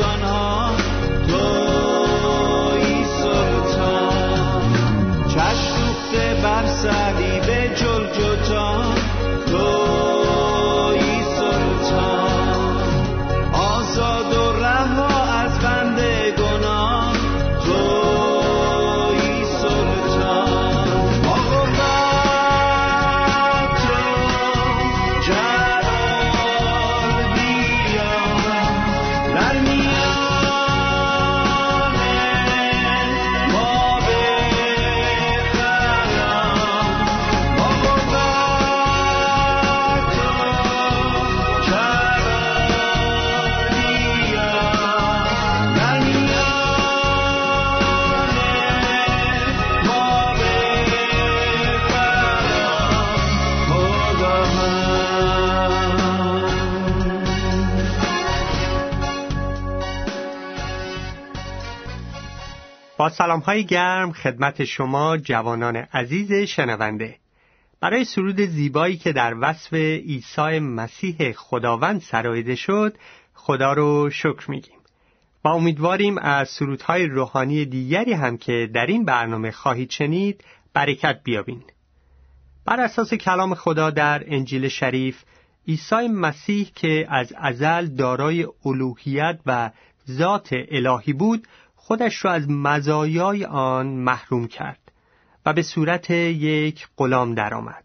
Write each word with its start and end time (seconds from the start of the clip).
ما 0.00 0.31
با 63.02 63.08
سلام 63.08 63.40
های 63.40 63.64
گرم 63.64 64.12
خدمت 64.12 64.64
شما 64.64 65.16
جوانان 65.16 65.76
عزیز 65.76 66.32
شنونده. 66.32 67.16
برای 67.80 68.04
سرود 68.04 68.40
زیبایی 68.40 68.96
که 68.96 69.12
در 69.12 69.34
وصف 69.40 69.74
عیسی 69.74 70.58
مسیح 70.58 71.32
خداوند 71.32 72.00
سرایده 72.00 72.54
شد 72.54 72.94
خدا 73.34 73.72
رو 73.72 74.10
شکر 74.10 74.50
میگیم. 74.50 74.78
و 75.44 75.48
امیدواریم 75.48 76.18
از 76.18 76.48
سرودهای 76.48 77.06
روحانی 77.06 77.64
دیگری 77.64 78.12
هم 78.12 78.36
که 78.36 78.70
در 78.74 78.86
این 78.86 79.04
برنامه 79.04 79.50
خواهید 79.50 79.90
شنید 79.90 80.44
برکت 80.74 81.20
بیابین. 81.24 81.62
بر 82.64 82.80
اساس 82.80 83.14
کلام 83.14 83.54
خدا 83.54 83.90
در 83.90 84.24
انجیل 84.26 84.68
شریف 84.68 85.22
عیسی 85.68 86.08
مسیح 86.08 86.70
که 86.74 87.06
از 87.08 87.32
ازل 87.36 87.86
دارای 87.86 88.46
الوهیت 88.64 89.38
و 89.46 89.70
ذات 90.10 90.48
الهی 90.52 91.12
بود 91.12 91.46
خودش 91.84 92.24
را 92.24 92.32
از 92.32 92.50
مزایای 92.50 93.44
آن 93.44 93.86
محروم 93.86 94.46
کرد 94.46 94.92
و 95.46 95.52
به 95.52 95.62
صورت 95.62 96.10
یک 96.10 96.88
غلام 96.96 97.34
درآمد. 97.34 97.84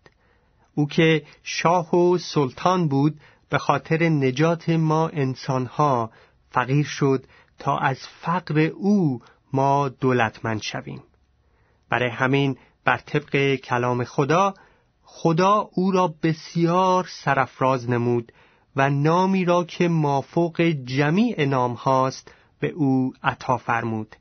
او 0.76 0.88
که 0.88 1.24
شاه 1.44 1.96
و 1.96 2.18
سلطان 2.18 2.88
بود 2.88 3.20
به 3.50 3.58
خاطر 3.58 4.10
نجات 4.10 4.70
ما 4.70 5.08
انسانها 5.08 6.12
فقیر 6.50 6.86
شد 6.86 7.26
تا 7.60 7.78
از 7.78 8.00
فقر 8.22 8.60
او 8.60 9.22
ما 9.54 9.90
دولتمند 9.90 10.62
شویم. 10.62 11.04
برای 11.90 12.10
همین 12.10 12.58
بر 12.84 12.98
طبق 12.98 13.56
کلام 13.56 14.04
خدا 14.04 14.54
خدا 15.04 15.70
او 15.74 15.92
را 15.92 16.14
بسیار 16.24 17.08
سرفراز 17.10 17.90
نمود 17.90 18.32
و 18.76 18.90
نامی 18.90 19.46
را 19.46 19.64
که 19.64 19.88
مافوق 19.88 20.62
جمیع 20.62 21.46
نام 21.46 21.74
هاست 21.74 22.32
به 22.60 22.68
او 22.68 23.14
عطا 23.24 23.58
فرمود 23.58 24.16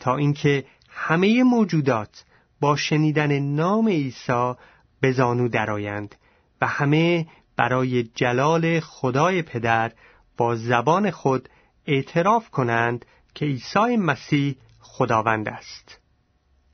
تا 0.00 0.16
اینکه 0.16 0.64
همه 0.88 1.42
موجودات 1.42 2.24
با 2.60 2.76
شنیدن 2.76 3.38
نام 3.38 3.88
عیسی 3.88 4.52
به 5.00 5.12
زانو 5.12 5.48
درآیند 5.48 6.14
و 6.60 6.66
همه 6.66 7.26
برای 7.56 8.02
جلال 8.02 8.80
خدای 8.80 9.42
پدر 9.42 9.92
با 10.36 10.56
زبان 10.56 11.10
خود 11.10 11.48
اعتراف 11.86 12.50
کنند 12.50 13.04
که 13.34 13.44
عیسی 13.44 13.96
مسیح 13.96 14.56
خداوند 14.80 15.48
است. 15.48 15.98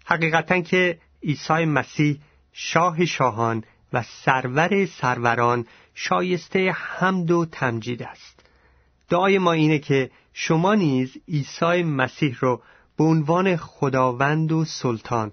حقیقتا 0.04 0.60
که 0.60 0.98
عیسی 1.22 1.64
مسیح 1.64 2.20
شاه 2.52 3.04
شاهان 3.04 3.64
و 3.92 4.02
سرور 4.02 4.86
سروران 4.86 5.66
شایسته 5.94 6.70
حمد 6.70 7.30
و 7.30 7.44
تمجید 7.44 8.02
است. 8.02 8.46
دعای 9.08 9.38
ما 9.38 9.52
اینه 9.52 9.78
که 9.78 10.10
شما 10.40 10.74
نیز 10.74 11.16
عیسی 11.28 11.82
مسیح 11.82 12.36
رو 12.40 12.60
به 12.98 13.04
عنوان 13.04 13.56
خداوند 13.56 14.52
و 14.52 14.64
سلطان 14.64 15.32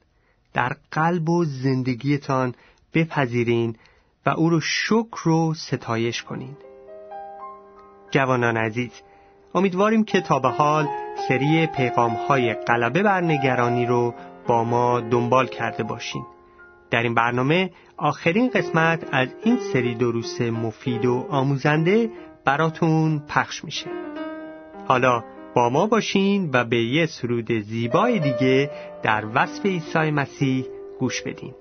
در 0.53 0.75
قلب 0.91 1.29
و 1.29 1.45
زندگیتان 1.45 2.55
بپذیرین 2.93 3.75
و 4.25 4.29
او 4.29 4.49
رو 4.49 4.61
شکر 4.61 5.29
و 5.29 5.53
ستایش 5.53 6.23
کنین. 6.23 6.57
جوانان 8.11 8.57
عزیز 8.57 8.91
امیدواریم 9.55 10.03
که 10.03 10.21
تا 10.21 10.39
به 10.39 10.49
حال 10.49 10.87
سری 11.27 11.67
پیغام 11.67 12.11
های 12.11 12.53
غلبه 12.53 13.03
بر 13.03 13.21
نگرانی 13.21 13.85
رو 13.85 14.13
با 14.47 14.63
ما 14.63 15.01
دنبال 15.01 15.47
کرده 15.47 15.83
باشین. 15.83 16.25
در 16.91 17.03
این 17.03 17.13
برنامه 17.13 17.71
آخرین 17.97 18.49
قسمت 18.49 19.07
از 19.11 19.29
این 19.43 19.59
سری 19.73 19.95
دروس 19.95 20.41
مفید 20.41 21.05
و 21.05 21.25
آموزنده 21.29 22.09
براتون 22.45 23.19
پخش 23.19 23.63
میشه. 23.63 24.14
حالا 24.87 25.23
با 25.55 25.69
ما 25.69 25.87
باشین 25.87 26.49
و 26.53 26.63
به 26.63 26.77
یه 26.77 27.05
سرود 27.05 27.51
زیبای 27.51 28.19
دیگه 28.19 28.71
در 29.03 29.23
وصف 29.35 29.65
عیسی 29.65 30.11
مسیح 30.11 30.65
گوش 30.99 31.21
بدین. 31.21 31.53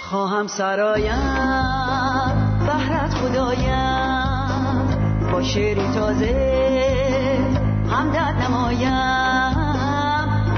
خواهم 0.00 0.46
سرایم 0.46 1.16
بهرت 2.66 3.10
خدایم 3.10 3.90
با 5.32 5.42
شعری 5.42 5.94
تازه 5.94 7.19
همدت 8.00 8.48
نمایم 8.48 8.92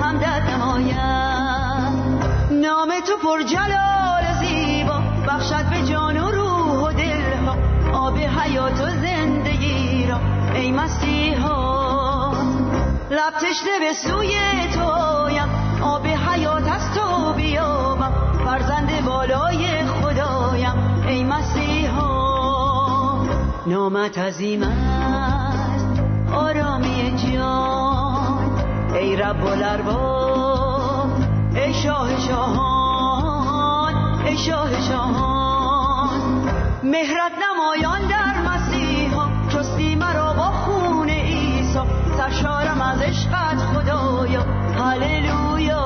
همدت 0.03 0.43
نمایم. 0.55 2.21
نام 2.51 2.89
تو 3.07 3.17
پر 3.23 3.43
جلال 3.43 4.25
زیبا 4.41 5.03
بخشد 5.29 5.71
به 5.71 5.83
جان 5.83 6.17
و 6.17 6.31
روح 6.31 6.89
و 6.89 6.93
دل 6.93 7.37
ها 7.47 7.57
آب 7.93 8.19
حیات 8.19 8.81
و 8.81 8.91
زندگی 8.91 10.07
را 10.07 10.21
ای 10.55 10.73
مسیحا. 10.73 12.33
لب 13.11 13.35
تشنه 13.41 13.79
به 13.81 13.93
سوی 13.95 14.35
تویم 14.75 15.49
آب 15.83 16.07
حیات 16.07 16.69
از 16.69 16.95
تو 16.95 17.33
بیابم 17.33 18.13
فرزند 18.45 19.05
بالای 19.05 19.87
خدایم 19.87 21.05
ای 21.09 21.25
مسیحا. 21.25 22.13
نامت 23.67 24.19
عظیم 24.19 24.63
است 24.63 25.53
جان 26.33 26.62
ای 29.03 29.17
رب 29.17 29.47
الارباب 29.47 31.11
ای 31.55 31.75
شاه 31.75 32.21
شاهان 32.29 33.95
ای 34.27 34.39
شاه 34.39 34.81
شاهان. 34.89 36.21
مهرت 36.83 37.33
نمایان 37.43 38.01
در 38.09 38.35
مسیحا 38.47 39.29
چستی 39.53 39.95
مرا 39.95 40.33
با 40.33 40.43
خون 40.43 41.09
عیسی. 41.09 41.79
سرشارم 42.17 42.81
از 42.81 43.03
عشقت 43.03 43.59
خدایا. 43.59 44.43
هللویا. 44.79 45.83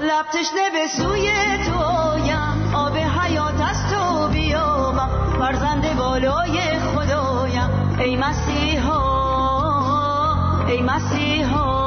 لب 0.00 0.26
تشنه 0.32 0.70
به 0.72 0.86
سوی 0.96 1.30
تویم 1.66 2.74
آب 2.74 2.96
حیات 2.96 3.60
از 3.60 3.90
تو 3.90 4.28
بیامم 4.28 5.10
فرزند 5.38 5.96
بالای 5.96 6.78
خدایم. 6.78 7.70
ای 7.98 8.16
مسیحا 8.16 8.59
ای 10.70 10.82
مسیحا. 10.82 11.79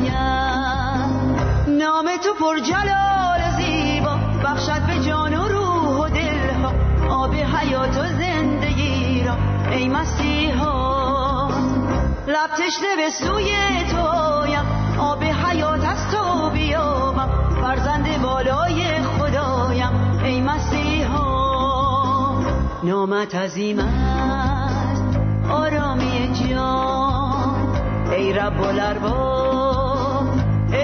نمایم 0.00 1.36
نام 1.78 2.06
تو 2.24 2.34
پر 2.34 2.58
جلال 2.58 3.50
زیبا 3.56 4.16
بخشد 4.44 4.86
به 4.86 4.98
جان 5.08 5.34
و 5.34 5.48
روح 5.48 6.04
و 6.04 6.08
دل 6.08 6.50
ها 6.62 6.72
آب 7.10 7.34
حیات 7.34 7.98
و 7.98 8.04
زندگی 8.18 9.24
را. 9.24 9.36
ای 9.70 9.88
مسیحا 9.88 11.48
لب 12.26 12.50
تشنه 12.58 12.96
به 12.96 13.10
سوی 13.10 13.56
تویم 13.90 14.66
آب 14.98 15.24
حیات 15.24 15.84
از 15.84 16.10
تو 16.10 16.50
بیابم 16.50 17.28
فرزند 17.62 18.22
بالای 18.22 19.02
خدایم. 19.02 20.20
ای 20.24 20.40
مسیحا 20.40 21.30
نامت 22.82 23.34
عظیم 23.34 23.78
است 23.78 25.18
آرامی 25.50 26.32
جان. 26.34 27.76
ای 28.10 28.32
رب 28.32 28.62
الارباب 28.62 29.79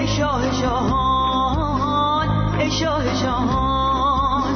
شاه 0.07 0.51
شاهان 0.61 2.29
ای 2.59 2.71
شاه 2.71 3.15
شاهان. 3.15 4.53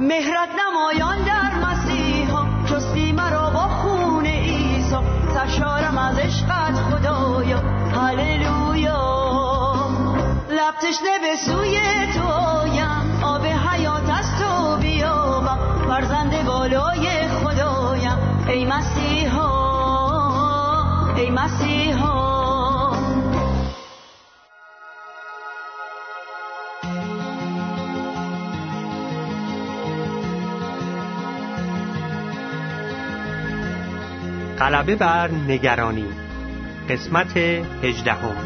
مهرت 0.00 0.48
نمایان 0.60 1.18
در 1.24 1.54
مسیحا 1.64 2.46
چستی 2.68 3.12
مرا 3.12 3.50
با 3.50 3.68
خون 3.68 4.26
عیسی. 4.26 4.96
سرشارم 5.34 5.98
از 5.98 6.18
عشقت 6.18 6.74
خدایا. 6.74 7.58
هللویا. 7.94 9.00
لب 10.50 10.74
تشنه 10.82 11.18
به 11.18 11.36
سوی 11.46 11.78
تویم 12.14 13.22
آب 13.22 13.46
حیات 13.46 14.10
از 14.18 14.26
تو 14.38 14.76
بیابم. 14.76 15.58
فرزند 15.88 16.46
بالای 16.46 17.28
خدایم. 17.28 18.18
ای 18.48 18.64
مسیحا 18.64 19.50
ای 21.16 21.30
مسیحا. 21.30 22.29
غلبه 34.70 34.96
بر 34.96 35.30
نگرانی. 35.30 36.06
قسمت 36.88 37.36
هجدهم. 37.82 38.36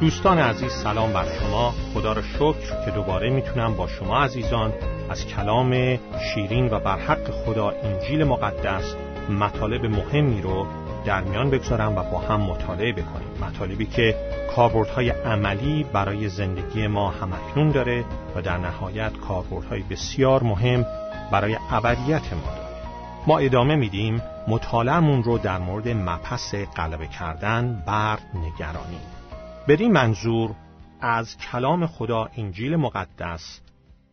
دوستان 0.00 0.38
عزیز 0.38 0.72
سلام 0.72 1.12
بر 1.12 1.24
شما. 1.40 1.74
خدا 1.94 2.12
را 2.12 2.22
شکر 2.22 2.84
که 2.84 2.90
دوباره 2.90 3.30
می‌تونم 3.30 3.74
با 3.74 3.86
شما 3.86 4.24
عزیزان 4.24 4.72
از 5.10 5.26
کلام 5.26 5.98
شیرین 6.34 6.68
و 6.70 6.80
برحق 6.80 7.30
خدا 7.30 7.70
انجیل 7.70 8.24
مقدس 8.24 8.94
مطالب 9.30 9.84
مهمی 9.86 10.42
رو 10.42 10.66
در 11.06 11.22
میان 11.22 11.50
بگذارم 11.50 11.96
و 11.96 12.02
با 12.02 12.18
هم 12.18 12.40
مطالعه 12.40 12.92
بکنیم. 12.92 13.28
مطالبی 13.40 13.86
که 13.86 14.14
کاربردهای 14.56 15.10
عملی 15.10 15.84
برای 15.92 16.28
زندگی 16.28 16.86
ما 16.86 17.10
همکنون 17.10 17.70
داره 17.70 18.04
و 18.36 18.42
در 18.42 18.58
نهایت 18.58 19.12
کاربردهای 19.12 19.82
بسیار 19.82 20.42
مهم 20.42 20.86
برای 21.32 21.58
ابدیت 21.70 22.32
ما 22.32 22.54
داره. 22.56 22.66
ما 23.26 23.38
ادامه 23.38 23.76
میدیم 23.76 24.22
مطالعهمون 24.48 25.22
رو 25.22 25.38
در 25.38 25.58
مورد 25.58 25.88
مپس 25.88 26.54
غلبه 26.54 27.06
کردن 27.06 27.82
بر 27.86 28.18
نگرانی. 28.34 29.00
بدین 29.68 29.92
منظور 29.92 30.54
از 31.00 31.36
کلام 31.38 31.86
خدا 31.86 32.28
انجیل 32.36 32.76
مقدس 32.76 33.60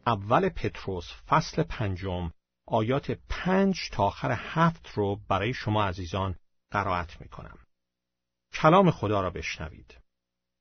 اول 0.07 0.49
پتروس 0.49 1.11
فصل 1.29 1.63
پنجم 1.63 2.31
آیات 2.67 3.17
پنج 3.29 3.89
تا 3.91 4.03
آخر 4.03 4.37
هفت 4.53 4.89
رو 4.93 5.19
برای 5.29 5.53
شما 5.53 5.83
عزیزان 5.83 6.35
قرائت 6.73 7.21
می 7.21 7.27
کنم. 7.27 7.57
کلام 8.53 8.91
خدا 8.91 9.21
را 9.21 9.29
بشنوید. 9.29 9.97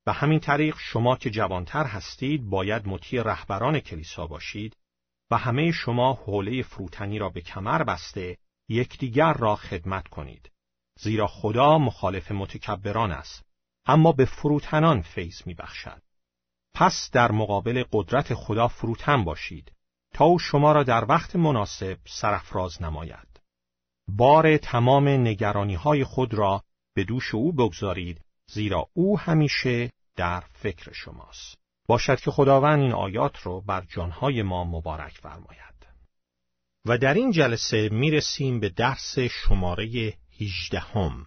و 0.07 0.13
همین 0.13 0.41
طریق 0.41 0.77
شما 0.79 1.17
که 1.17 1.31
جوانتر 1.31 1.85
هستید 1.85 2.51
باید 2.51 2.89
مطیع 2.89 3.23
رهبران 3.23 3.81
کلیسا 3.81 4.27
باشید 4.27 4.77
و 5.31 5.37
همه 5.37 5.73
شما 5.73 6.13
حوله 6.13 6.63
فروتنی 6.63 7.19
را 7.19 7.29
به 7.29 7.41
کمر 7.41 7.83
بسته 7.83 8.39
یکدیگر 8.69 9.33
را 9.33 9.57
خدمت 9.57 10.09
کنید. 10.09 10.51
زیرا 10.99 11.27
خدا 11.27 11.79
مخالف 11.79 12.33
متکبران 12.33 13.13
است. 13.13 13.45
اما 13.87 14.13
به 14.13 14.25
فروتنان 14.25 15.03
فیض 15.03 15.47
می 15.47 15.55
بخشد. 15.55 16.03
پس 16.75 17.11
در 17.13 17.33
مقابل 17.33 17.85
قدرت 17.93 18.35
خدا 18.35 18.69
فروتن 18.69 19.25
باشید 19.25 19.73
تا 20.15 20.25
او 20.25 20.39
شما 20.39 20.73
را 20.73 20.83
در 20.83 21.05
وقت 21.05 21.37
مناسب 21.37 21.99
سرفراز 22.07 22.83
نماید. 22.83 23.32
بار 24.09 24.57
تمام 24.57 25.09
نگرانی 25.09 25.75
های 25.75 26.05
خود 26.05 26.35
را 26.35 26.63
به 26.95 27.05
دوش 27.05 27.35
او 27.35 27.53
بگذارید 27.53 28.21
زیرا 28.47 28.89
او 28.93 29.19
همیشه 29.19 29.91
در 30.17 30.41
فکر 30.41 30.93
شماست. 30.93 31.59
باشد 31.89 32.21
که 32.21 32.31
خداوند 32.31 32.81
این 32.81 32.93
آیات 32.93 33.39
رو 33.39 33.61
بر 33.61 33.85
جانهای 33.89 34.43
ما 34.43 34.65
مبارک 34.65 35.13
فرماید 35.13 35.73
و 36.87 36.99
در 36.99 37.15
این 37.15 37.31
جلسه 37.31 37.89
می‌رسیم 37.89 38.61
به 38.61 38.69
درس 38.69 39.19
شماره 39.19 40.15
18 40.41 40.81
هم. 40.81 41.27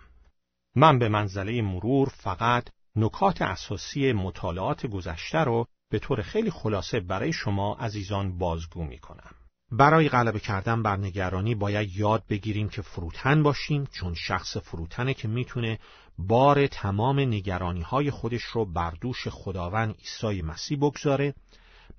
من 0.76 1.00
به 1.00 1.10
منزله 1.10 1.62
مرور 1.62 2.10
فقط 2.10 2.70
نکات 2.96 3.42
اساسی 3.42 4.14
مطالعات 4.14 4.86
گذشته 4.86 5.38
رو 5.38 5.68
به 5.92 6.00
طور 6.00 6.22
خیلی 6.22 6.52
خلاصه 6.52 7.00
برای 7.00 7.34
شما 7.34 7.76
عزیزان 7.76 8.38
بازگو 8.38 8.84
می 8.84 8.98
کنم. 8.98 9.35
برای 9.78 10.10
غلبه 10.10 10.40
کردن 10.40 10.84
بر 10.84 10.98
نگرانی 10.98 11.56
باید 11.56 11.90
یاد 11.96 12.24
بگیریم 12.30 12.70
که 12.70 12.82
فروتن 12.82 13.44
باشیم 13.44 13.88
چون 13.92 14.14
شخص 14.14 14.58
فروتنه 14.58 15.14
که 15.14 15.28
می‌تونه 15.28 15.80
بار 16.18 16.68
تمام 16.68 17.20
نگرانی 17.20 17.82
های 17.82 18.12
خودش 18.12 18.44
رو 18.44 18.66
بر 18.66 18.94
دوش 19.02 19.28
خداوند 19.28 19.96
عیسی 19.96 20.42
مسیح 20.42 20.78
بگذاره. 20.78 21.34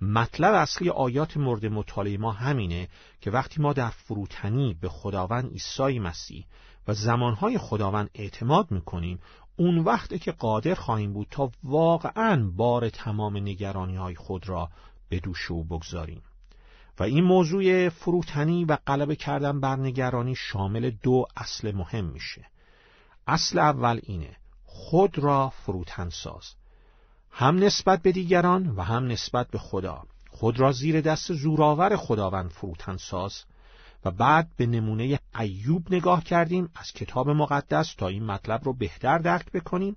مطلب 0.01 0.55
اصلی 0.55 0.91
آیات 0.91 1.37
مورد 1.37 1.67
مطالعه 1.67 2.17
ما 2.17 2.33
همینه 2.33 2.89
که 3.21 3.31
وقتی 3.31 3.63
ما 3.63 3.73
در 3.73 3.91
فروتنی 3.91 4.77
به 4.81 4.89
خداوند 4.89 5.53
عیسی 5.53 5.99
مسیح 5.99 6.47
و 6.89 6.95
زمانهای 6.95 7.59
خداوند 7.59 8.11
اعتماد 8.15 8.71
می‌کنیم 8.71 9.19
اون 9.57 9.79
وقت 9.79 10.21
که 10.21 10.33
قادر 10.33 10.75
خواهیم 10.75 11.13
بود 11.13 11.27
تا 11.31 11.51
واقعا 11.65 12.51
بار 12.57 12.89
تمام 12.89 13.37
نگرانی 13.37 13.97
های 13.97 14.15
خود 14.15 14.49
را 14.49 14.69
به 15.09 15.21
دوش 15.21 15.51
او 15.51 15.65
بگذاریم. 15.65 16.23
و 16.99 17.03
این 17.03 17.25
موضوع 17.25 17.89
فروتنی 17.89 18.65
و 18.65 18.77
غلبه 18.87 19.17
کردن 19.17 19.61
بر 19.61 19.77
نگرانی 19.77 20.35
شامل 20.35 20.91
دو 20.91 21.27
اصل 21.37 21.73
مهم 21.73 22.05
میشه. 22.05 22.47
اصل 23.27 23.59
اول 23.59 24.01
اینه 24.03 24.37
خود 24.65 25.19
را 25.19 25.49
فروتن 25.49 26.09
ساز. 26.09 26.55
هم 27.31 27.57
نسبت 27.65 28.03
به 28.03 28.13
دیگران 28.13 28.69
و 28.69 28.83
هم 28.83 29.07
نسبت 29.07 29.49
به 29.51 29.59
خدا. 29.59 30.03
خود 30.31 30.61
را 30.61 30.73
زیر 30.73 31.01
دست 31.01 31.33
زورآور 31.33 31.97
خداوند 31.97 32.51
فروتن 32.51 32.97
ساز 32.97 33.45
و 34.05 34.11
بعد 34.11 34.49
به 34.57 34.67
نمونه 34.67 35.19
ایوب 35.41 35.95
نگاه 35.95 36.25
کردیم. 36.25 36.71
از 36.75 36.93
کتاب 36.93 37.31
مقدس 37.31 37.95
تا 37.95 38.09
این 38.09 38.25
مطلب 38.25 38.65
رو 38.65 38.73
بهتر 38.73 39.19
درک 39.19 39.53
بکنیم. 39.53 39.97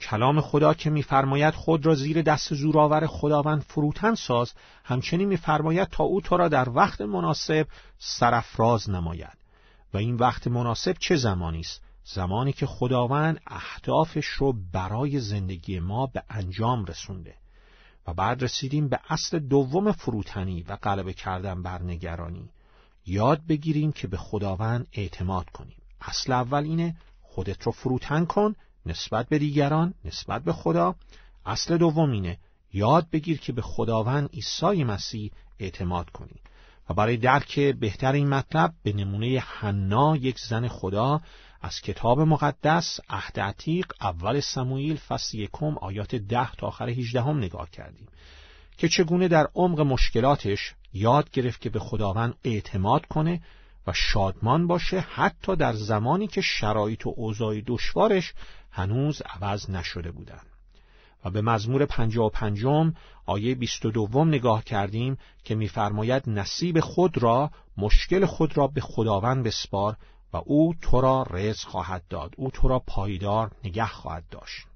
کلام 0.00 0.40
خدا 0.40 0.74
که 0.74 0.90
میفرماید 0.90 1.54
خود 1.54 1.86
را 1.86 1.94
زیر 1.94 2.22
دست 2.22 2.54
زورآور 2.54 3.06
خداوند 3.06 3.62
فروتن 3.62 4.14
ساز 4.14 4.52
همچنین 4.84 5.28
میفرماید 5.28 5.88
تا 5.88 6.04
او 6.04 6.20
تو 6.20 6.36
را 6.36 6.48
در 6.48 6.70
وقت 6.70 7.00
مناسب 7.00 7.66
سرفراز 7.98 8.90
نماید. 8.90 9.38
و 9.94 9.98
این 9.98 10.14
وقت 10.16 10.46
مناسب 10.46 10.96
چه 10.98 11.16
زمانی 11.16 11.60
است؟ 11.60 11.82
زمانی 12.04 12.52
که 12.52 12.66
خداوند 12.66 13.40
اهدافش 13.46 14.26
رو 14.26 14.54
برای 14.72 15.20
زندگی 15.20 15.80
ما 15.80 16.06
به 16.06 16.22
انجام 16.28 16.84
رسونده. 16.84 17.34
و 18.06 18.14
بعد 18.14 18.42
رسیدیم 18.42 18.88
به 18.88 19.00
اصل 19.08 19.38
دوم 19.38 19.92
فروتنی 19.92 20.62
و 20.62 20.76
غلبه 20.76 21.12
کردن 21.12 21.62
بر 21.62 21.82
نگرانی. 21.82 22.50
یاد 23.06 23.46
بگیریم 23.48 23.92
که 23.92 24.08
به 24.08 24.16
خداوند 24.16 24.86
اعتماد 24.92 25.50
کنیم. 25.50 25.82
اصل 26.00 26.32
اول 26.32 26.62
اینه 26.62 26.96
خودت 27.22 27.62
رو 27.62 27.72
فروتن 27.72 28.24
کن 28.24 28.54
نسبت 28.86 29.28
به 29.28 29.38
دیگران 29.38 29.94
نسبت 30.04 30.44
به 30.44 30.52
خدا. 30.52 30.94
اصل 31.46 31.76
دوم 31.76 32.10
اینه 32.10 32.38
یاد 32.72 33.10
بگیر 33.10 33.38
که 33.38 33.52
به 33.52 33.62
خداوند 33.62 34.30
عیسی 34.32 34.84
مسیح 34.84 35.30
اعتماد 35.58 36.10
کنی. 36.10 36.40
و 36.90 36.94
برای 36.94 37.16
درک 37.16 37.60
بهتر 37.60 38.12
این 38.12 38.28
مطلب 38.28 38.74
به 38.82 38.92
نمونه 38.92 39.38
حنا 39.46 40.16
یک 40.16 40.38
زن 40.38 40.68
خدا 40.68 41.20
از 41.62 41.80
کتاب 41.80 42.20
مقدس 42.20 43.00
عهد 43.08 43.40
عتیق 43.40 43.92
اول 44.00 44.40
سموئیل 44.40 44.96
فصل 44.96 45.38
یکم 45.38 45.78
آیات 45.78 46.14
ده 46.14 46.52
تا 46.52 46.66
آخر 46.66 46.88
هیچدهم 46.88 47.38
نگاه 47.38 47.70
کردیم. 47.70 48.08
که 48.78 48.88
چگونه 48.88 49.28
در 49.28 49.48
عمق 49.54 49.80
مشکلاتش 49.80 50.74
یاد 50.92 51.30
گرفت 51.30 51.60
که 51.60 51.70
به 51.70 51.78
خداوند 51.78 52.34
اعتماد 52.44 53.06
کنه 53.06 53.40
و 53.86 53.92
شادمان 53.92 54.66
باشه 54.66 55.00
حتی 55.00 55.56
در 55.56 55.72
زمانی 55.72 56.26
که 56.26 56.40
شرایط 56.40 57.06
و 57.06 57.14
اوضاع 57.16 57.60
دشوارش 57.66 58.32
هنوز 58.70 59.22
عوض 59.22 59.70
نشده 59.70 60.10
بودند. 60.10 60.46
و 61.24 61.30
به 61.30 61.42
مزمور 61.42 61.84
پنجا 61.84 62.24
و 62.24 62.30
پنجم 62.30 62.94
آیه 63.26 63.54
بیست 63.54 63.86
و 63.86 63.90
دوم 63.90 64.28
نگاه 64.28 64.64
کردیم 64.64 65.18
که 65.44 65.54
میفرماید 65.54 66.30
نصیب 66.30 66.80
خود 66.80 67.22
را 67.22 67.50
مشکل 67.76 68.26
خود 68.26 68.56
را 68.56 68.66
به 68.66 68.80
خداوند 68.80 69.44
بسپار 69.44 69.96
و 70.32 70.36
او 70.44 70.74
تو 70.82 71.00
را 71.00 71.26
رزق 71.30 71.68
خواهد 71.68 72.02
داد. 72.08 72.34
او 72.36 72.50
تو 72.50 72.68
را 72.68 72.78
پایدار 72.78 73.50
نگه 73.64 73.86
خواهد 73.86 74.24
داشت. 74.30 74.66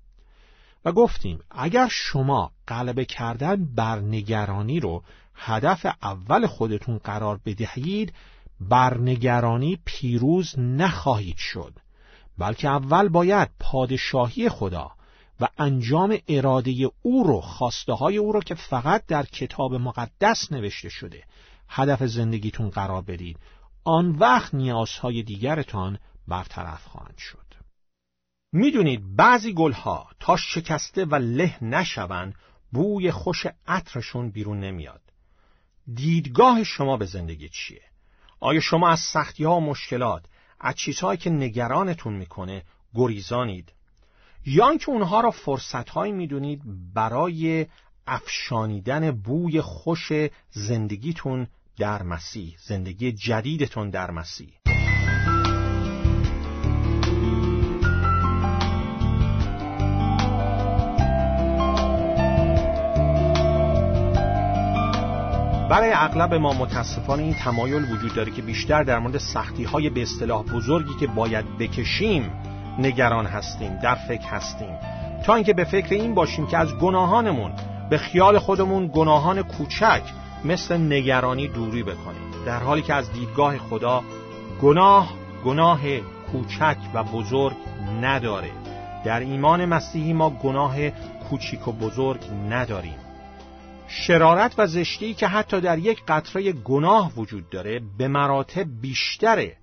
و 0.84 0.92
گفتیم 0.92 1.38
اگر 1.50 1.88
شما 1.90 2.52
غلبه 2.68 3.04
کردن 3.04 3.64
بر 3.64 3.98
نگرانی 3.98 4.80
رو 4.80 5.02
هدف 5.34 5.86
اول 6.02 6.46
خودتون 6.46 6.98
قرار 6.98 7.40
بدهید 7.44 8.12
بر 8.60 8.98
نگرانی 8.98 9.78
پیروز 9.84 10.58
نخواهید 10.58 11.36
شد. 11.36 11.72
بلکه 12.38 12.68
اول 12.68 13.08
باید 13.08 13.48
پادشاهی 13.60 14.48
خدا 14.48 14.90
و 15.40 15.48
انجام 15.58 16.18
اراده 16.28 16.90
او 17.02 17.24
رو 17.24 17.40
خواسته 17.40 17.92
های 17.92 18.16
او 18.16 18.32
رو 18.32 18.40
که 18.40 18.54
فقط 18.54 19.06
در 19.06 19.22
کتاب 19.22 19.74
مقدس 19.74 20.52
نوشته 20.52 20.88
شده 20.88 21.24
هدف 21.68 22.02
زندگیتون 22.02 22.70
قرار 22.70 23.02
بدید. 23.02 23.38
آن 23.84 24.10
وقت 24.10 24.54
نیازهای 24.54 25.22
دیگرتان 25.22 25.98
برطرف 26.28 26.84
خواهند 26.84 27.18
شد. 27.18 27.44
می‌دونید 28.52 29.16
بعضی 29.16 29.52
گلها 29.52 30.06
تا 30.20 30.36
شکسته 30.36 31.04
و 31.04 31.14
له 31.14 31.64
نشوند 31.64 32.34
بوی 32.72 33.10
خوش 33.10 33.46
عطرشون 33.66 34.30
بیرون 34.30 34.60
نمیاد. 34.60 35.00
دیدگاه 35.94 36.64
شما 36.64 36.96
به 36.96 37.06
زندگی 37.06 37.48
چیه؟ 37.48 37.82
آیا 38.40 38.60
شما 38.60 38.88
از 38.88 39.00
سختی 39.00 39.44
ها 39.44 39.56
و 39.56 39.60
مشکلات 39.60 40.24
از 40.64 40.74
چیزهایی 40.74 41.18
که 41.18 41.30
نگرانتون 41.30 42.12
می‌کنه 42.14 42.62
گریزانید. 42.94 43.72
یا 44.46 44.68
اینکه 44.68 44.90
اونها 44.90 45.20
را 45.20 45.30
فرصتهایی 45.30 46.12
می‌دونید 46.12 46.62
برای 46.94 47.66
افشانیدن 48.06 49.10
بوی 49.10 49.60
خوش 49.60 50.12
زندگیتون 50.50 51.46
در 51.78 52.02
مسیح 52.02 52.56
زندگی 52.66 53.12
جدیدتون 53.12 53.90
در 53.90 54.10
مسیح. 54.10 54.52
برای 65.74 65.92
اغلب 65.92 66.34
ما 66.34 66.52
متاسفانه 66.52 67.22
این 67.22 67.34
تمایل 67.34 67.92
وجود 67.92 68.14
داره 68.14 68.32
که 68.32 68.42
بیشتر 68.42 68.82
در 68.82 68.98
مورد 68.98 69.18
سختی 69.18 69.64
های 69.64 69.90
به 69.90 70.02
اصطلاح 70.02 70.42
بزرگی 70.42 70.94
که 71.00 71.06
باید 71.06 71.58
بکشیم 71.58 72.30
نگران 72.78 73.26
هستیم 73.26 73.78
در 73.82 73.94
فکر 73.94 74.28
هستیم. 74.28 74.78
تا 75.26 75.34
اینکه 75.34 75.52
به 75.52 75.64
فکر 75.64 75.94
این 75.94 76.14
باشیم 76.14 76.46
که 76.46 76.58
از 76.58 76.74
گناهانمون 76.74 77.52
به 77.90 77.98
خیال 77.98 78.38
خودمون 78.38 78.90
گناهان 78.94 79.42
کوچک 79.42 80.02
مثل 80.44 80.76
نگرانی 80.76 81.48
دوری 81.48 81.82
بکنیم. 81.82 82.44
در 82.46 82.58
حالی 82.58 82.82
که 82.82 82.94
از 82.94 83.12
دیدگاه 83.12 83.58
خدا 83.58 84.02
گناه 84.62 85.10
گناه 85.44 85.80
کوچک 86.32 86.76
و 86.94 87.04
بزرگ 87.04 87.56
نداره. 88.02 88.50
در 89.04 89.20
ایمان 89.20 89.64
مسیحی 89.64 90.12
ما 90.12 90.30
گناه 90.30 90.90
کوچیک 91.30 91.68
و 91.68 91.72
بزرگ 91.72 92.20
نداریم. 92.50 93.03
شرارت 93.96 94.54
و 94.58 94.66
زشتی 94.66 95.14
که 95.14 95.26
حتی 95.26 95.60
در 95.60 95.78
یک 95.78 96.02
قطره 96.08 96.52
گناه 96.52 97.14
وجود 97.14 97.50
داره 97.50 97.80
به 97.98 98.08
مراتب 98.08 98.66
بیشتره 98.80 99.56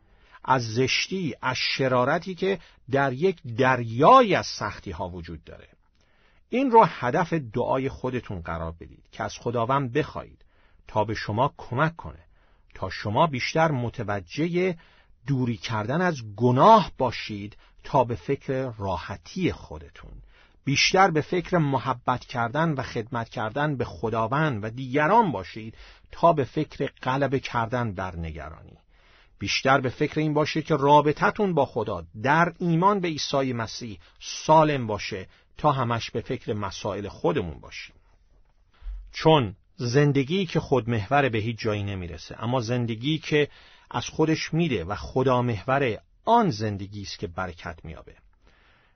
از 0.44 0.74
زشتی 0.74 1.36
از 1.42 1.56
شرارتی 1.58 2.36
که 2.36 2.60
در 2.92 3.14
یک 3.14 3.42
دریای 3.58 4.36
از 4.36 4.46
سختی 4.46 4.92
ها 4.92 5.10
وجود 5.10 5.44
داره. 5.44 5.68
این 6.50 6.72
رو 6.72 6.84
هدف 6.90 7.34
دعای 7.34 7.90
خودتون 7.90 8.42
قرار 8.42 8.72
بدید 8.72 9.04
که 9.12 9.24
از 9.24 9.38
خداوند 9.38 9.94
بخواهید 9.94 10.46
تا 10.88 11.04
به 11.04 11.14
شما 11.14 11.54
کمک 11.58 11.96
کنه 11.96 12.26
تا 12.76 12.90
شما 12.90 13.28
بیشتر 13.28 13.72
متوجه 13.72 14.78
دوری 15.28 15.58
کردن 15.58 16.02
از 16.02 16.36
گناه 16.36 16.92
باشید 16.98 17.58
تا 17.84 18.04
به 18.04 18.16
فکر 18.16 18.72
راحتی 18.78 19.52
خودتون. 19.52 20.12
بیشتر 20.64 21.12
به 21.12 21.22
فکر 21.22 21.58
محبت 21.58 22.26
کردن 22.26 22.72
و 22.72 22.84
خدمت 22.84 23.30
کردن 23.30 23.78
به 23.78 23.86
خداوند 23.86 24.64
و 24.64 24.70
دیگران 24.70 25.32
باشید 25.32 25.78
تا 26.12 26.34
به 26.34 26.44
فکر 26.44 26.90
غلبه 27.04 27.40
کردن 27.40 27.94
بر 27.94 28.16
نگرانی. 28.16 28.78
بیشتر 29.40 29.82
به 29.82 29.90
فکر 29.90 30.20
این 30.20 30.34
باشید 30.34 30.66
که 30.66 30.76
رابطتون 30.76 31.54
با 31.54 31.66
خدا 31.66 32.04
در 32.24 32.54
ایمان 32.60 33.00
به 33.00 33.08
عیسی 33.08 33.54
مسیح 33.54 34.00
سالم 34.20 34.88
باشه 34.88 35.28
تا 35.58 35.72
همش 35.72 36.12
به 36.12 36.22
فکر 36.22 36.54
مسائل 36.54 37.08
خودمون 37.08 37.60
باشیم. 37.60 37.96
چون 39.12 39.56
زندگی 39.76 40.46
که 40.46 40.60
خودمحور 40.60 41.30
به 41.30 41.38
هیچ 41.38 41.60
جایی 41.60 41.84
نمی‌رسه 41.84 42.44
اما 42.44 42.62
زندگی 42.62 43.18
که 43.18 43.48
از 43.92 44.06
خودش 44.06 44.54
میده 44.54 44.84
و 44.84 44.96
خدا 44.96 45.42
محور 45.42 45.98
آن 46.26 46.50
زندگی 46.50 47.02
است 47.02 47.20
که 47.20 47.28
برکت 47.28 47.80
میابه. 47.84 48.16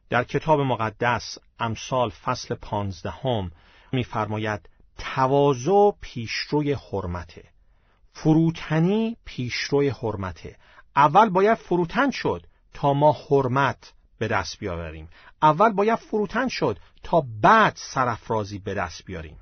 در 0.10 0.24
کتاب 0.24 0.60
مقدس 0.60 1.38
امثال 1.60 2.10
فصل 2.10 2.56
پانزدهم 2.56 3.52
میفرماید 3.92 4.70
تواضع 4.98 5.92
پیشروی 6.02 6.74
حرمته 6.74 7.56
فروتنی 8.16 9.18
پیشروی 9.26 9.90
حرمته. 9.90 10.58
اول 10.96 11.30
باید 11.30 11.58
فروتن 11.58 12.12
شد 12.12 12.46
تا 12.74 12.94
ما 12.94 13.18
حرمت 13.30 13.94
به 14.18 14.28
دست 14.28 14.60
بیاوریم. 14.60 15.10
اول 15.42 15.72
باید 15.72 16.00
فروتن 16.00 16.48
شد 16.48 16.80
تا 17.04 17.24
بعد 17.42 17.74
سرفرازی 17.76 18.60
به 18.60 18.74
دست 18.74 19.06
بیاریم. 19.06 19.38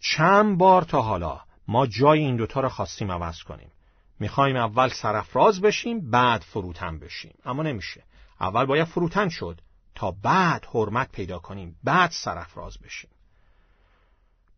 چند 0.00 0.58
بار 0.58 0.82
تا 0.82 1.02
حالا 1.02 1.40
ما 1.68 1.86
جای 1.86 2.18
این 2.18 2.36
دوتا 2.36 2.60
رو 2.60 2.68
خواستیم 2.68 3.12
عوض 3.12 3.42
کنیم. 3.42 3.72
می‌خوایم 4.18 4.56
اول 4.56 4.88
سرفراز 4.88 5.60
بشیم 5.60 6.10
بعد 6.10 6.40
فروتن 6.40 6.98
بشیم. 6.98 7.34
اما 7.44 7.62
نمیشه. 7.62 8.04
اول 8.40 8.64
باید 8.64 8.88
فروتن 8.88 9.28
شد 9.28 9.60
تا 9.94 10.10
بعد 10.10 10.66
حرمت 10.74 11.12
پیدا 11.12 11.38
کنیم 11.38 11.76
بعد 11.84 12.10
سرفراز 12.10 12.78
بشیم. 12.78 13.10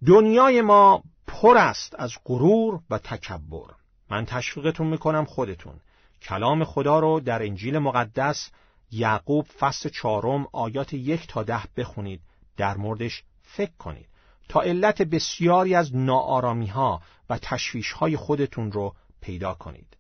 دنیای 0.07 0.63
ما 0.63 1.03
پر 1.27 1.57
است 1.57 1.95
از 1.99 2.13
غرور 2.25 2.81
و 2.91 2.99
تکبر. 2.99 3.75
من 4.11 4.27
تشویقتون 4.27 4.87
می‌کنم 4.87 5.25
خودتون. 5.25 5.81
کلام 6.23 6.65
خدا 6.65 6.99
رو 6.99 7.21
در 7.21 7.43
انجیل 7.43 7.79
مقدس 7.79 8.51
یعقوب 8.91 9.47
فصل 9.59 9.89
چهارم 9.89 10.47
آیات 10.53 10.95
یک 10.95 11.27
تا 11.27 11.43
ده 11.43 11.63
بخونید. 11.77 12.21
در 12.57 12.77
موردش 12.77 13.23
فکر 13.43 13.77
کنید. 13.79 14.09
تا 14.49 14.61
علت 14.61 15.03
بسیاری 15.03 15.75
از 15.75 15.97
ناآرامی 15.97 16.67
ها 16.67 17.03
و 17.31 17.39
تشویش 17.39 17.93
های 17.93 18.17
خودتون 18.17 18.73
رو 18.73 18.95
پیدا 19.21 19.55
کنید. 19.55 19.97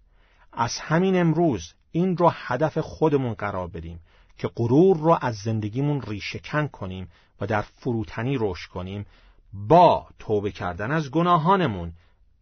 از 0.52 0.78
همین 0.78 1.20
امروز 1.20 1.74
این 1.92 2.16
رو 2.16 2.32
هدف 2.34 2.78
خودمون 2.78 3.34
قرار 3.34 3.68
بدیم 3.68 4.00
که 4.38 4.48
غرور 4.56 4.96
رو 4.96 5.18
از 5.20 5.36
زندگیمون 5.36 6.02
ریشهکن 6.02 6.66
کنیم 6.66 7.08
و 7.40 7.46
در 7.46 7.62
فروتنی 7.62 8.36
رشد 8.40 8.70
کنیم 8.70 9.06
با 9.52 10.06
توبه 10.18 10.50
کردن 10.50 10.90
از 10.90 11.10
گناهانمون 11.10 11.92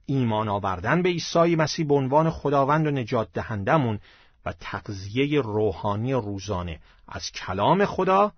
ایمان 0.06 0.48
آوردن 0.48 1.02
به 1.02 1.08
عیسی 1.08 1.56
مسیح 1.56 1.86
به 1.86 1.94
عنوان 1.94 2.30
خداوند 2.30 2.86
و 2.86 2.90
نجات 2.90 3.28
دهندمون 3.32 3.98
و 4.46 4.52
تغذیه 4.60 5.40
روحانی 5.40 6.12
روزانه 6.12 6.80
از 7.08 7.32
کلام 7.32 7.84
خدا 7.84 8.32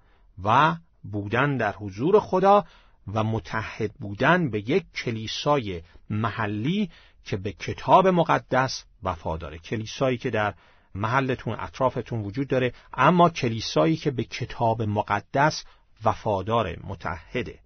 و 0.45 0.76
بودن 1.12 1.57
در 1.57 1.73
حضور 1.73 2.21
خدا 2.21 2.64
و 3.14 3.25
متحد 3.25 3.95
بودن 3.95 4.50
به 4.50 4.71
یک 4.71 4.85
کلیسای 4.95 5.83
محلی 6.11 6.90
که 7.25 7.37
به 7.37 7.52
کتاب 7.52 8.09
مقدس 8.09 8.85
وفا 9.02 9.37
داره 9.37 9.59
کلیسایی 9.59 10.19
که 10.19 10.31
در 10.31 10.54
محلتون 10.94 11.56
اطرافتون 11.61 12.22
وجود 12.22 12.49
داره 12.49 12.72
اما 12.94 13.30
کلیسایی 13.30 13.96
که 13.96 14.11
به 14.11 14.25
کتاب 14.25 14.82
مقدس 14.82 15.64
وفادار 16.04 16.76
متحده. 16.84 17.58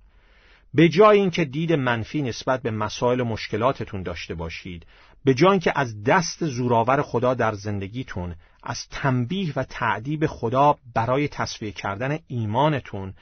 به 0.74 0.88
جای 0.88 1.20
اینکه 1.20 1.44
دید 1.44 1.72
منفی 1.72 2.22
نسبت 2.22 2.62
به 2.62 2.70
مسائل 2.70 3.20
و 3.20 3.24
مشکلاتتون 3.24 4.02
داشته 4.02 4.34
باشید 4.34 4.86
به 5.24 5.34
جای 5.34 5.50
اینکه 5.50 5.72
از 5.74 6.02
دست 6.02 6.46
زورآور 6.46 7.02
خدا 7.02 7.34
در 7.34 7.54
زندگیتون 7.54 8.34
از 8.62 8.88
تنبیه 8.88 9.52
و 9.56 9.64
تعدیب 9.64 10.26
خدا 10.26 10.78
برای 10.94 11.28
تصفیه 11.28 11.72
کردن 11.72 12.18
ایمانتون 12.26 13.14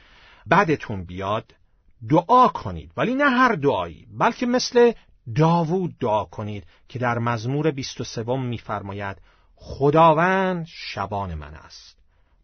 بعدتون 0.47 1.05
بیاد 1.05 1.55
دعا 2.09 2.49
کنید. 2.49 2.93
ولی 2.97 3.15
نه 3.15 3.31
هر 3.31 3.53
دعایی 3.55 4.07
بلکه 4.19 4.47
مثل 4.47 4.93
داوود 5.35 5.99
دعا 5.99 6.25
کنید 6.25 6.65
که 6.89 6.99
در 6.99 7.19
مزمور 7.19 7.71
23 7.71 8.37
میفرماید 8.37 9.17
خداوند 9.57 10.67
شبان 10.69 11.35
من 11.35 11.55
است. 11.55 11.99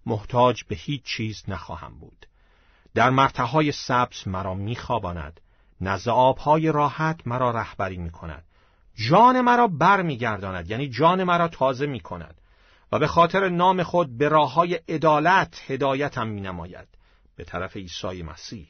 محتاج 0.07 0.65
به 0.65 0.75
هیچ 0.75 1.03
چیز 1.03 1.43
نخواهم 1.49 1.99
بود. 1.99 2.27
در 2.95 3.11
مرتهای 3.11 3.73
سبز 3.73 4.29
مرا 4.29 4.55
میخواباند. 4.55 5.41
نزد 5.81 6.09
آبهای 6.09 6.73
راحت 6.73 7.27
مرا 7.27 7.51
رهبری 7.51 7.97
می‌کند. 7.97 8.45
جان 8.95 9.41
مرا 9.41 9.67
بر 9.67 10.03
میگرداند 10.03 10.71
یعنی 10.71 10.89
جان 10.89 11.25
مرا 11.25 11.49
تازه 11.49 11.87
می‌کند. 11.87 12.41
و 12.93 12.99
به 12.99 13.07
خاطر 13.07 13.49
نام 13.49 13.83
خود 13.83 14.19
به 14.19 14.29
راه 14.29 14.55
های 14.55 14.75
عدالت 14.75 15.63
هدایتم 15.67 16.29
مینماید. 16.29 16.89
به 17.37 17.45
طرف 17.45 17.77
عیسی 17.77 18.23
مسیح. 18.23 18.69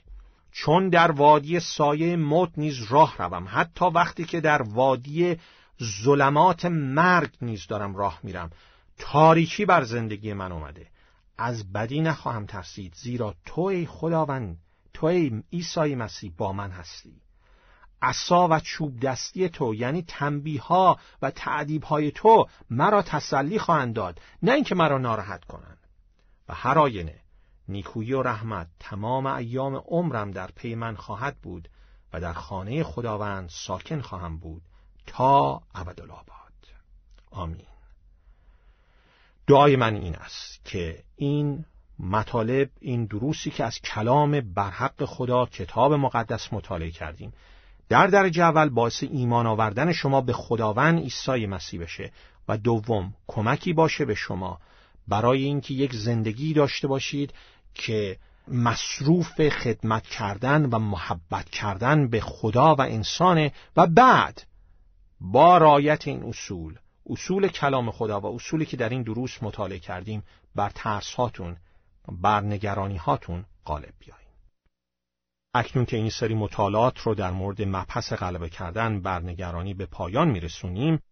چون 0.52 0.88
در 0.88 1.10
وادی 1.10 1.60
سایه 1.60 2.16
موت 2.16 2.50
نیز 2.56 2.82
راه 2.90 3.16
روم. 3.18 3.46
حتی 3.48 3.84
وقتی 3.84 4.24
که 4.24 4.40
در 4.40 4.62
وادی 4.62 5.36
ظلمات 5.82 6.64
مرگ 6.64 7.36
نیز 7.42 7.66
دارم 7.66 7.96
راه 7.96 8.20
میرم. 8.22 8.50
تاریکی 8.98 9.64
بر 9.64 9.84
زندگی 9.84 10.32
من 10.32 10.52
اومده. 10.52 10.86
از 11.38 11.72
بدی 11.72 12.00
نخواهم 12.00 12.46
ترسید 12.46 12.94
زیرا 12.94 13.34
تو 13.46 13.60
ای 13.60 13.86
خداوند 13.86 14.58
تو 14.94 15.06
ای 15.06 15.42
عیسی 15.52 15.94
مسیح 15.94 16.32
با 16.36 16.52
من 16.52 16.70
هستی. 16.70 17.22
عصا 18.02 18.48
و 18.48 18.60
چوب 18.60 19.00
دستی 19.00 19.48
تو 19.48 19.74
یعنی 19.74 20.02
تنبیه 20.02 20.62
ها 20.62 20.98
و 21.22 21.30
تعدیب 21.30 21.84
های 21.84 22.10
تو 22.10 22.48
مرا 22.70 23.02
تسلی 23.02 23.58
خواهند 23.58 23.94
داد 23.94 24.20
نه 24.42 24.52
اینکه 24.52 24.74
مرا 24.74 24.98
ناراحت 24.98 25.44
کنند. 25.44 25.86
و 26.48 26.54
هر 26.54 26.78
آینه 26.78 27.20
نیکویی 27.68 28.12
و 28.12 28.22
رحمت 28.22 28.68
تمام 28.80 29.26
ایام 29.26 29.76
عمرم 29.76 30.30
در 30.30 30.50
پی 30.54 30.74
من 30.74 30.96
خواهد 30.96 31.36
بود 31.42 31.68
و 32.12 32.20
در 32.20 32.32
خانه 32.32 32.82
خداوند 32.82 33.48
ساکن 33.48 34.00
خواهم 34.00 34.38
بود. 34.38 34.62
تا 35.06 35.62
ابدالآباد 35.74 36.52
آمین. 37.30 37.66
دعای 39.46 39.76
من 39.76 39.94
این 39.94 40.16
است 40.16 40.64
که 40.64 41.02
این 41.16 41.64
مطالب 41.98 42.70
این 42.80 43.04
دروسی 43.04 43.50
که 43.50 43.64
از 43.64 43.80
کلام 43.80 44.40
برحق 44.40 45.04
خدا 45.04 45.46
کتاب 45.46 45.92
مقدس 45.92 46.52
مطالعه 46.52 46.90
کردیم 46.90 47.32
در 47.88 48.06
درجه 48.06 48.42
اول 48.42 48.68
باعث 48.68 49.02
ایمان 49.02 49.46
آوردن 49.46 49.92
شما 49.92 50.20
به 50.20 50.32
خداوند 50.32 50.98
عیسی 50.98 51.46
مسیح 51.46 51.80
بشه 51.80 52.12
و 52.48 52.56
دوم 52.56 53.14
کمکی 53.26 53.72
باشه 53.72 54.04
به 54.04 54.14
شما 54.14 54.60
برای 55.08 55.44
اینکه 55.44 55.74
یک 55.74 55.94
زندگی 55.94 56.52
داشته 56.52 56.88
باشید 56.88 57.34
که 57.74 58.16
مصروف 58.48 59.48
خدمت 59.48 60.02
کردن 60.02 60.66
و 60.66 60.78
محبت 60.78 61.50
کردن 61.50 62.08
به 62.08 62.20
خدا 62.20 62.74
و 62.74 62.80
انسانه 62.80 63.52
و 63.76 63.86
بعد 63.86 64.42
با 65.20 65.58
رایت 65.58 66.08
این 66.08 66.24
اصول 66.24 66.78
اصول 67.06 67.48
کلام 67.48 67.90
خدا 67.90 68.20
و 68.20 68.34
اصولی 68.34 68.66
که 68.66 68.76
در 68.76 68.88
این 68.88 69.02
دروس 69.02 69.42
مطالعه 69.42 69.78
کردیم 69.78 70.22
بر 70.54 70.70
ترس 70.74 71.14
هاتون 71.14 71.56
بر 72.08 72.40
نگرانی 72.40 72.96
هاتون 72.96 73.44
غالب 73.66 73.94
بیاییم 73.98 74.30
اکنون 75.54 75.84
که 75.84 75.96
این 75.96 76.10
سری 76.10 76.34
مطالعات 76.34 76.98
رو 76.98 77.14
در 77.14 77.30
مورد 77.30 77.62
مبحث 77.62 78.12
غلبه 78.12 78.48
کردن 78.48 79.00
بر 79.02 79.20
نگرانی 79.20 79.74
به 79.74 79.86
پایان 79.86 80.30
میرسونیم 80.30 81.02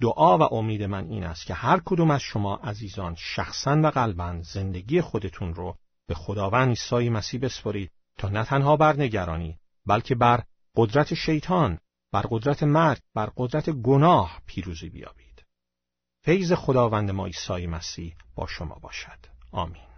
دعا 0.00 0.38
و 0.38 0.54
امید 0.54 0.82
من 0.82 1.08
این 1.08 1.24
است 1.24 1.46
که 1.46 1.54
هر 1.54 1.80
کدوم 1.84 2.10
از 2.10 2.20
شما 2.20 2.56
عزیزان 2.56 3.14
شخصا 3.18 3.80
و 3.82 3.90
قلبا 3.90 4.38
زندگی 4.42 5.00
خودتون 5.00 5.54
رو 5.54 5.76
به 6.06 6.14
خداوند 6.14 6.68
عیسی 6.68 7.08
مسیح 7.08 7.40
بسپرید 7.40 7.90
تا 8.18 8.28
نه 8.28 8.44
تنها 8.44 8.76
بر 8.76 8.96
نگرانی 8.96 9.58
بلکه 9.86 10.14
بر 10.14 10.44
قدرت 10.76 11.14
شیطان 11.14 11.78
بر 12.12 12.22
قدرت 12.30 12.62
مرگ 12.62 13.00
بر 13.14 13.30
قدرت 13.36 13.70
گناه 13.70 14.40
پیروزی 14.46 14.90
بیابید. 14.90 15.44
فیض 16.24 16.52
خداوند 16.52 17.10
ما 17.10 17.26
عیسی 17.26 17.66
مسیح 17.66 18.14
با 18.34 18.46
شما 18.46 18.74
باشد. 18.74 19.18
آمین. 19.52 19.90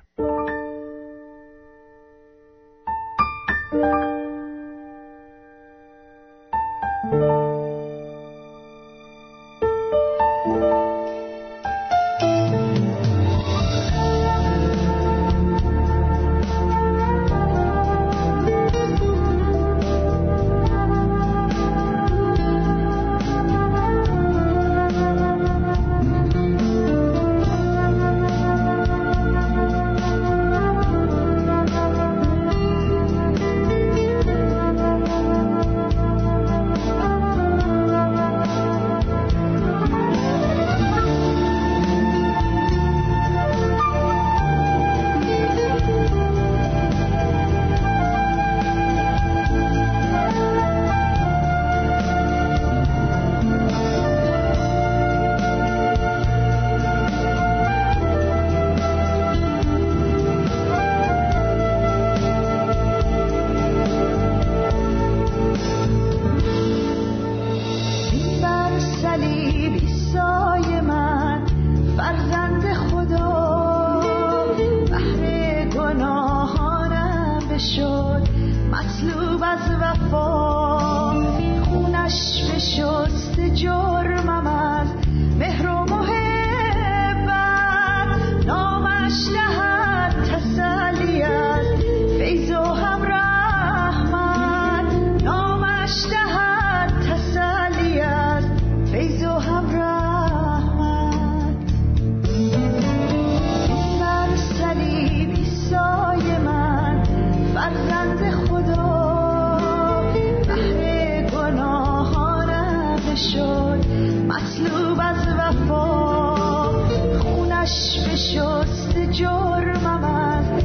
مطلوب 114.33 114.99
از 115.01 115.29
وفا. 115.39 116.73
خونش 117.19 117.99
به 118.07 118.17
شست 118.17 118.99
جرمم 119.11 120.05
از 120.05 120.65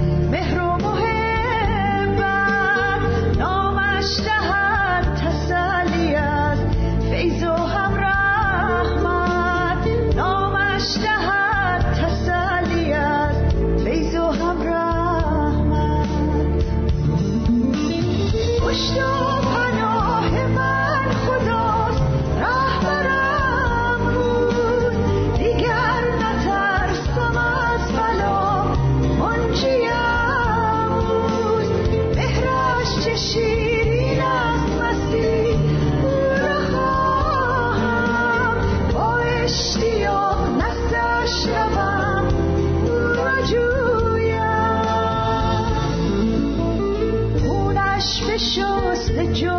joy. 49.33 49.56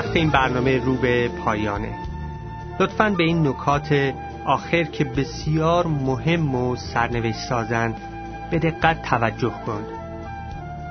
وقت 0.00 0.16
این 0.16 0.30
برنامه 0.30 0.78
رو 0.78 0.94
به 0.94 1.28
پایانه. 1.28 1.94
لطفا 2.80 3.10
به 3.18 3.24
این 3.24 3.46
نکات 3.46 4.14
آخر 4.44 4.84
که 4.84 5.04
بسیار 5.04 5.86
مهم 5.86 6.54
و 6.54 6.76
سرنوشت 6.76 7.38
سازند 7.48 7.96
به 8.50 8.58
دقت 8.58 9.02
توجه 9.02 9.52
کن. 9.66 9.82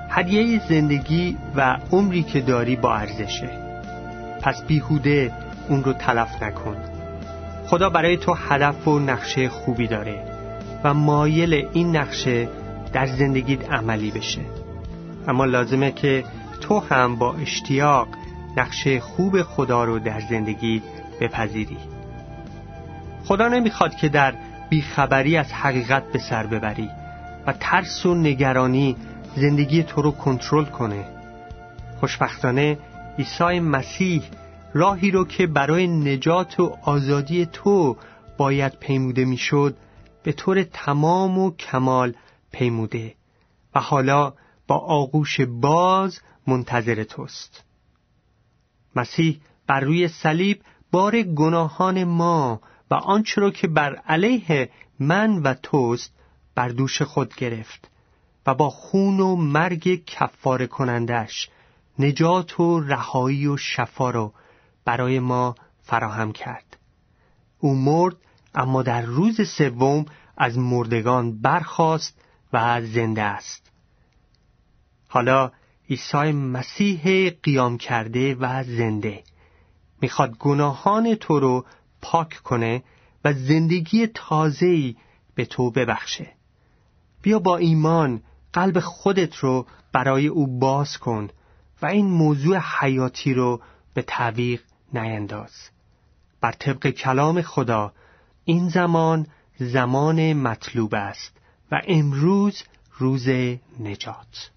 هدیه 0.09 0.61
زندگی 0.69 1.37
و 1.55 1.77
عمری 1.91 2.23
که 2.23 2.41
داری 2.41 2.75
با 2.75 2.95
ارزشه. 2.95 3.49
پس 4.41 4.63
بیهوده 4.63 5.31
اون 5.69 5.83
رو 5.83 5.93
تلف 5.93 6.43
نکن. 6.43 6.75
خدا 7.67 7.89
برای 7.89 8.17
تو 8.17 8.33
هدف 8.33 8.87
و 8.87 8.99
نقشه 8.99 9.49
خوبی 9.49 9.87
داره 9.87 10.23
و 10.83 10.93
مایل 10.93 11.67
این 11.73 11.95
نقشه 11.95 12.49
در 12.93 13.07
زندگیت 13.07 13.71
عملی 13.71 14.11
بشه. 14.11 14.41
اما 15.27 15.45
لازمه 15.45 15.91
که 15.91 16.23
تو 16.61 16.79
هم 16.79 17.15
با 17.15 17.33
اشتیاق 17.33 18.07
نقشه 18.59 18.99
خوب 18.99 19.41
خدا 19.41 19.83
رو 19.83 19.99
در 19.99 20.19
زندگی 20.29 20.81
بپذیری. 21.21 21.77
خدا 23.25 23.47
نمی‌خواد 23.47 23.95
که 23.95 24.09
در 24.09 24.33
بیخبری 24.69 25.37
از 25.37 25.53
حقیقت 25.53 26.11
به 26.11 26.19
سر 26.19 26.47
ببری 26.47 26.89
و 27.47 27.53
ترس 27.59 28.05
و 28.05 28.15
نگرانی 28.15 28.95
زندگی 29.35 29.83
تو 29.83 30.01
رو 30.01 30.11
کنترل 30.11 30.65
کنه. 30.65 31.05
خوشبختانه 31.99 32.77
عیسی 33.17 33.59
مسیح 33.59 34.23
راهی 34.73 35.11
رو 35.11 35.25
که 35.25 35.47
برای 35.47 35.87
نجات 35.87 36.59
و 36.59 36.77
آزادی 36.83 37.45
تو 37.45 37.97
باید 38.37 38.73
پیموده 38.79 39.25
می‌شد 39.25 39.77
به 40.23 40.31
طور 40.31 40.63
تمام 40.63 41.39
و 41.39 41.51
کمال 41.51 42.13
پیموده 42.51 43.13
و 43.75 43.79
حالا 43.79 44.33
با 44.67 44.77
آغوش 44.77 45.41
باز 45.41 46.19
منتظر 46.47 47.03
توست. 47.03 47.68
مسیح 48.99 49.41
بر 49.67 49.79
روی 49.79 50.07
صلیب 50.07 50.61
بار 50.91 51.21
گناهان 51.21 52.03
ما 52.03 52.61
و 52.91 52.95
آنچه 52.95 53.41
را 53.41 53.51
که 53.51 53.67
بر 53.67 53.95
علیه 53.95 54.69
من 54.99 55.41
و 55.41 55.53
توست 55.53 56.13
بر 56.55 56.69
دوش 56.69 57.01
خود 57.01 57.35
گرفت 57.35 57.89
و 58.45 58.53
با 58.53 58.69
خون 58.69 59.19
و 59.19 59.35
مرگ 59.35 60.05
کفاره 60.05 60.67
کنندش 60.67 61.49
نجات 61.99 62.59
و 62.59 62.79
رهایی 62.79 63.47
و 63.47 63.57
شفا 63.57 64.09
را 64.09 64.33
برای 64.85 65.19
ما 65.19 65.55
فراهم 65.81 66.31
کرد. 66.31 66.77
او 67.59 67.75
مرد 67.75 68.15
اما 68.55 68.83
در 68.83 69.01
روز 69.01 69.49
سوم 69.49 70.05
از 70.37 70.57
مردگان 70.57 71.41
برخاست 71.41 72.21
و 72.53 72.81
زنده 72.81 73.21
است. 73.21 73.71
حالا 75.07 75.51
عیسی 75.89 76.31
مسیح 76.31 77.29
قیام 77.29 77.77
کرده 77.77 78.35
و 78.35 78.63
زنده. 78.63 79.23
می‌خواد 80.01 80.37
گناهان 80.37 81.15
تو 81.15 81.39
رو 81.39 81.65
پاک 82.01 82.41
کنه 82.43 82.83
و 83.25 83.33
زندگی 83.33 84.07
تازه‌ای 84.07 84.95
به 85.35 85.45
تو 85.45 85.71
ببخشه. 85.71 86.27
بیا 87.21 87.39
با 87.39 87.57
ایمان 87.57 88.21
قلب 88.53 88.79
خودت 88.79 89.35
رو 89.35 89.67
برای 89.93 90.27
او 90.27 90.59
باز 90.59 90.97
کن 90.97 91.29
و 91.81 91.85
این 91.85 92.05
موضوع 92.05 92.57
حیاتی 92.79 93.33
رو 93.33 93.61
به 93.93 94.01
تعویق 94.01 94.61
نینداز. 94.93 95.69
بر 96.41 96.51
طبق 96.51 96.89
کلام 96.89 97.41
خدا 97.41 97.93
این 98.45 98.69
زمان 98.69 99.27
زمان 99.59 100.33
مطلوب 100.33 100.95
است 100.95 101.37
و 101.71 101.81
امروز 101.87 102.63
روز 102.97 103.29
نجات. 103.79 104.51